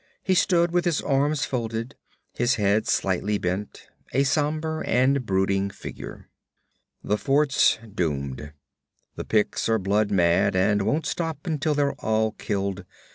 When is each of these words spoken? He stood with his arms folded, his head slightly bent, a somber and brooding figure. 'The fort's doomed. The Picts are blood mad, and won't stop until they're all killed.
He 0.23 0.33
stood 0.33 0.71
with 0.71 0.83
his 0.85 0.99
arms 0.99 1.45
folded, 1.45 1.93
his 2.33 2.55
head 2.55 2.87
slightly 2.87 3.37
bent, 3.37 3.87
a 4.13 4.23
somber 4.23 4.81
and 4.83 5.27
brooding 5.27 5.69
figure. 5.69 6.31
'The 7.03 7.19
fort's 7.19 7.77
doomed. 7.87 8.51
The 9.15 9.25
Picts 9.25 9.69
are 9.69 9.77
blood 9.77 10.09
mad, 10.09 10.55
and 10.55 10.81
won't 10.81 11.05
stop 11.05 11.45
until 11.45 11.75
they're 11.75 11.93
all 11.99 12.31
killed. 12.31 12.83